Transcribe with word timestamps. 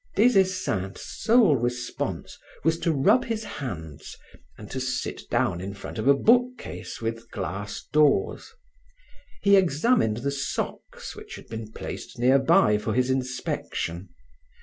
Des 0.15 0.35
Esseintes' 0.35 1.05
sole 1.23 1.55
response 1.57 2.35
was 2.63 2.79
to 2.79 2.91
rub 2.91 3.23
his 3.25 3.43
hands 3.43 4.15
and 4.57 4.71
to 4.71 4.79
sit 4.79 5.29
down 5.29 5.61
in 5.61 5.75
front 5.75 5.99
of 5.99 6.07
a 6.07 6.15
book 6.15 6.57
case 6.57 7.01
with 7.03 7.29
glass 7.29 7.83
doors. 7.93 8.51
He 9.43 9.55
examined 9.55 10.17
the 10.25 10.31
socks 10.31 11.15
which 11.15 11.35
had 11.35 11.45
been 11.49 11.71
placed 11.71 12.17
nearby 12.17 12.79
for 12.79 12.95
his 12.95 13.11
inspection. 13.11 14.09